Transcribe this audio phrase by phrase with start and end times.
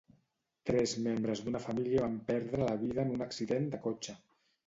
[0.69, 4.19] Tres membres d'una família van perdre la vida en un accident de cotxe.